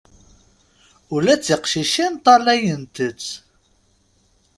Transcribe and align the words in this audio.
Ula 1.15 1.33
d 1.35 1.41
tiqcicin 1.45 2.13
ṭṭalayent-tt. 2.19 3.23